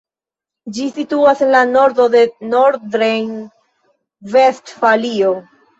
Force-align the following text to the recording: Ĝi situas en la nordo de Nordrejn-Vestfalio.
Ĝi 0.77 0.87
situas 0.95 1.43
en 1.47 1.51
la 1.57 1.61
nordo 1.75 2.07
de 2.17 2.23
Nordrejn-Vestfalio. 2.55 5.39